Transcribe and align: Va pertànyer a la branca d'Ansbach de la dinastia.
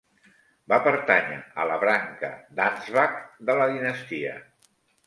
Va 0.73 0.79
pertànyer 0.87 1.37
a 1.65 1.69
la 1.73 1.77
branca 1.85 2.33
d'Ansbach 2.61 3.17
de 3.51 3.61
la 3.63 3.71
dinastia. 3.79 4.39